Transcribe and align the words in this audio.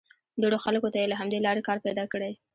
ډېرو 0.41 0.57
خلکو 0.65 0.87
ته 0.93 0.97
یې 1.01 1.07
له 1.11 1.15
همدې 1.21 1.39
لارې 1.45 1.61
کار 1.67 1.77
پیدا 1.85 2.03
کړی. 2.13 2.31